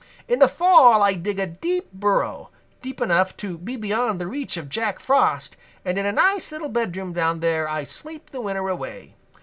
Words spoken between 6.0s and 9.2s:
a nice little bedroom down there I sleep the winter away.